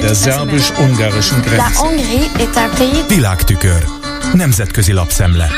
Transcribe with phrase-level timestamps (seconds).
[0.00, 1.62] Der szerbus-ungarischen Grenze.
[3.08, 3.84] Világtükör.
[4.32, 5.50] Nemzetközi lapszemle.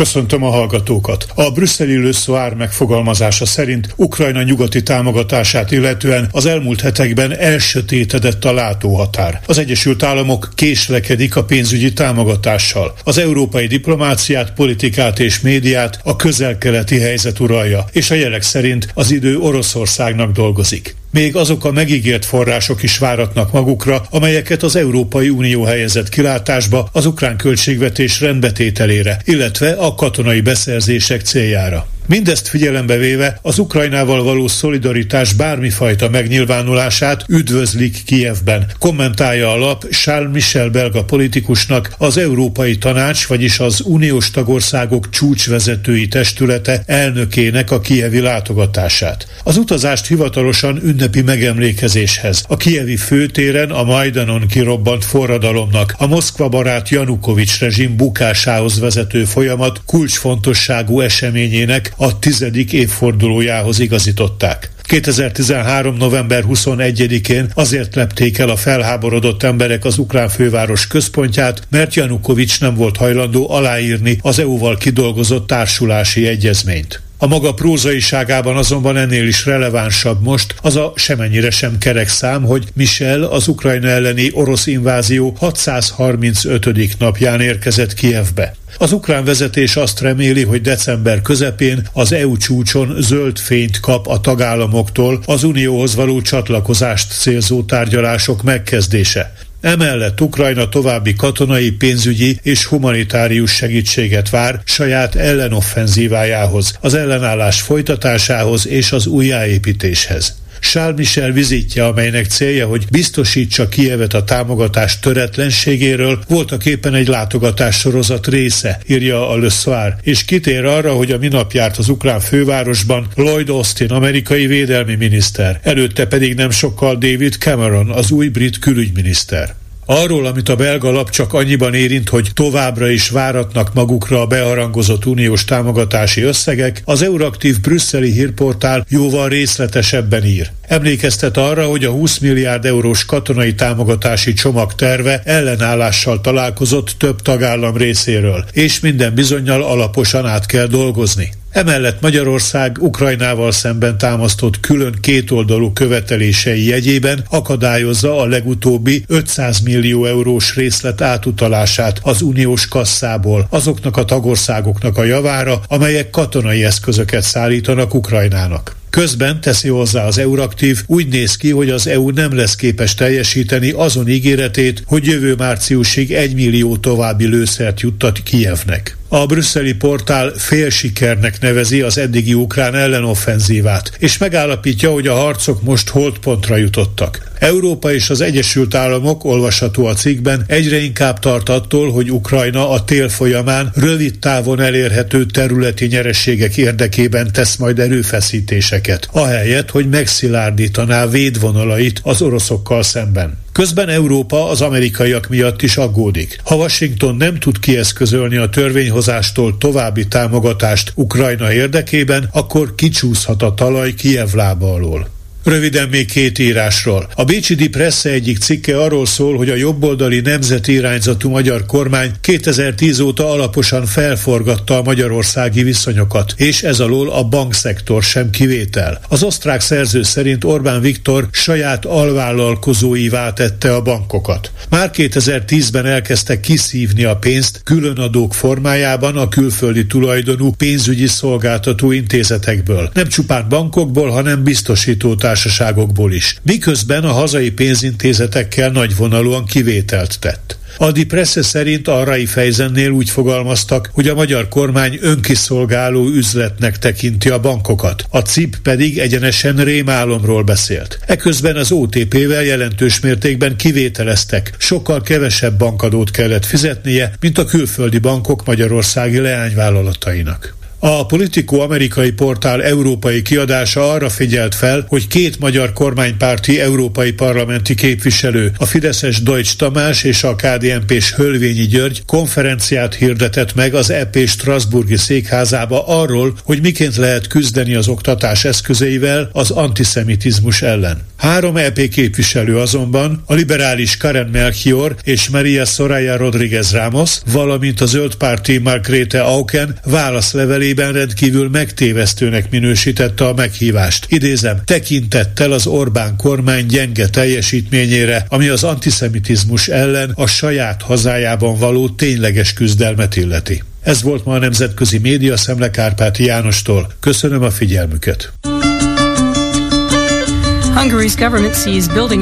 [0.00, 1.26] Köszöntöm a hallgatókat.
[1.34, 9.40] A brüsszeli Le megfogalmazása szerint Ukrajna nyugati támogatását illetően az elmúlt hetekben elsötétedett a látóhatár.
[9.46, 12.94] Az Egyesült Államok késlekedik a pénzügyi támogatással.
[13.04, 19.10] Az európai diplomáciát, politikát és médiát a közel-keleti helyzet uralja, és a jelek szerint az
[19.10, 20.96] idő Oroszországnak dolgozik.
[21.10, 27.06] Még azok a megígért források is váratnak magukra, amelyeket az Európai Unió helyezett kilátásba az
[27.06, 31.86] ukrán költségvetés rendbetételére, illetve a katonai beszerzések céljára.
[32.08, 40.32] Mindezt figyelembe véve az Ukrajnával való szolidaritás bármifajta megnyilvánulását üdvözlik Kijevben, kommentálja a lap Charles
[40.32, 48.20] Michel belga politikusnak az Európai Tanács, vagyis az uniós tagországok csúcsvezetői testülete elnökének a kijevi
[48.20, 49.26] látogatását.
[49.42, 52.44] Az utazást hivatalosan ünnepi megemlékezéshez.
[52.48, 59.80] A kijevi főtéren a Majdanon kirobbant forradalomnak, a Moszkva barát Janukovics rezsim bukásához vezető folyamat
[59.86, 64.70] kulcsfontosságú eseményének, a tizedik évfordulójához igazították.
[64.82, 65.96] 2013.
[65.96, 72.74] november 21-én azért lepték el a felháborodott emberek az ukrán főváros központját, mert Janukovics nem
[72.74, 77.05] volt hajlandó aláírni az EU-val kidolgozott társulási egyezményt.
[77.18, 82.64] A maga prózaiságában azonban ennél is relevánsabb most az a semennyire sem kerek szám, hogy
[82.74, 86.98] Michel az Ukrajna elleni orosz invázió 635.
[86.98, 88.54] napján érkezett Kievbe.
[88.78, 94.20] Az ukrán vezetés azt reméli, hogy december közepén az EU csúcson zöld fényt kap a
[94.20, 99.32] tagállamoktól az unióhoz való csatlakozást célzó tárgyalások megkezdése.
[99.60, 108.92] Emellett Ukrajna további katonai, pénzügyi és humanitárius segítséget vár saját ellenoffenzívájához, az ellenállás folytatásához és
[108.92, 110.34] az újjáépítéshez.
[110.70, 117.78] Charles Michel vizitje, amelynek célja, hogy biztosítsa Kievet a támogatás töretlenségéről, voltak éppen egy látogatás
[117.78, 122.20] sorozat része, írja a Le Soir, és kitér arra, hogy a minap járt az ukrán
[122.20, 128.58] fővárosban Lloyd Austin, amerikai védelmi miniszter, előtte pedig nem sokkal David Cameron, az új brit
[128.58, 129.54] külügyminiszter.
[129.88, 135.06] Arról, amit a belga lap csak annyiban érint, hogy továbbra is váratnak magukra a beharangozott
[135.06, 140.50] uniós támogatási összegek, az Euraktív brüsszeli hírportál jóval részletesebben ír.
[140.62, 147.76] Emlékeztet arra, hogy a 20 milliárd eurós katonai támogatási csomag terve ellenállással találkozott több tagállam
[147.76, 151.30] részéről, és minden bizonyal alaposan át kell dolgozni.
[151.50, 160.54] Emellett Magyarország Ukrajnával szemben támasztott külön kétoldalú követelései jegyében akadályozza a legutóbbi 500 millió eurós
[160.54, 168.76] részlet átutalását az uniós kasszából azoknak a tagországoknak a javára, amelyek katonai eszközöket szállítanak Ukrajnának.
[168.96, 173.70] Közben teszi hozzá az Euraktív, úgy néz ki, hogy az EU nem lesz képes teljesíteni
[173.70, 178.96] azon ígéretét, hogy jövő márciusig egy millió további lőszert juttat Kijevnek.
[179.08, 185.62] A brüsszeli portál fél sikernek nevezi az eddigi ukrán ellenoffenzívát, és megállapítja, hogy a harcok
[185.62, 187.30] most holdpontra jutottak.
[187.38, 192.84] Európa és az Egyesült Államok, olvasható a cikkben, egyre inkább tart attól, hogy Ukrajna a
[192.84, 202.00] tél folyamán rövid távon elérhető területi nyerességek érdekében tesz majd erőfeszítéseket, ahelyett, hogy megszilárdítaná védvonalait
[202.02, 203.44] az oroszokkal szemben.
[203.56, 206.40] Közben Európa az amerikaiak miatt is aggódik.
[206.44, 213.94] Ha Washington nem tud kieszközölni a törvényhozástól további támogatást Ukrajna érdekében, akkor kicsúszhat a talaj
[213.94, 215.15] Kiev lába alól.
[215.46, 217.08] Röviden még két írásról.
[217.14, 222.10] A Bécsi Di Presse egyik cikke arról szól, hogy a jobboldali nemzeti irányzatú magyar kormány
[222.20, 229.00] 2010 óta alaposan felforgatta a magyarországi viszonyokat, és ez alól a bankszektor sem kivétel.
[229.08, 234.50] Az osztrák szerző szerint Orbán Viktor saját alvállalkozóivá tette a bankokat.
[234.70, 242.90] Már 2010-ben elkezdte kiszívni a pénzt különadók formájában a külföldi tulajdonú pénzügyi szolgáltató intézetekből.
[242.94, 250.58] Nem csupán bankokból, hanem biztosítótár társaságokból is, miközben a hazai pénzintézetekkel nagyvonalúan kivételt tett.
[250.78, 257.28] A Dipresse szerint a Rai Fejzennél úgy fogalmaztak, hogy a magyar kormány önkiszolgáló üzletnek tekinti
[257.28, 260.98] a bankokat, a CIP pedig egyenesen rémálomról beszélt.
[261.06, 268.46] Eközben az OTP-vel jelentős mértékben kivételeztek, sokkal kevesebb bankadót kellett fizetnie, mint a külföldi bankok
[268.46, 270.56] magyarországi leányvállalatainak.
[270.78, 277.74] A Politico amerikai portál európai kiadása arra figyelt fel, hogy két magyar kormánypárti európai parlamenti
[277.74, 284.16] képviselő, a Fideszes Deutsch Tamás és a KDNP-s Hölvényi György konferenciát hirdetett meg az EP
[284.26, 291.04] Strasburgi székházába arról, hogy miként lehet küzdeni az oktatás eszközeivel az antiszemitizmus ellen.
[291.16, 297.86] Három EP képviselő azonban, a liberális Karen Melchior és Maria Soraya Rodriguez Ramos, valamint a
[297.86, 304.06] zöldpárti Margrethe Auken válaszlevelében rendkívül megtévesztőnek minősítette a meghívást.
[304.08, 311.88] Idézem, tekintettel az Orbán kormány gyenge teljesítményére, ami az antiszemitizmus ellen a saját hazájában való
[311.88, 313.62] tényleges küzdelmet illeti.
[313.82, 316.92] Ez volt ma a Nemzetközi Média Szemle Kárpáti Jánostól.
[317.00, 318.32] Köszönöm a figyelmüket!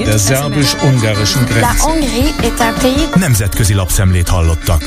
[0.04, 1.66] Der szerbus-ungarischen Grenze.
[3.14, 4.82] Nemzetközi lapszemlét hallottak.